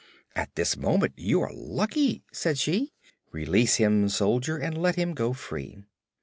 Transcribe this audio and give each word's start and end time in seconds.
"At 0.35 0.55
this 0.55 0.75
moment 0.75 1.13
you 1.15 1.41
are 1.41 1.53
lucky," 1.53 2.23
said 2.33 2.57
she. 2.57 2.91
"Release 3.31 3.75
him, 3.75 4.09
Soldier, 4.09 4.57
and 4.57 4.75
let 4.75 4.95
him 4.95 5.13
go 5.13 5.31
free." 5.31 5.83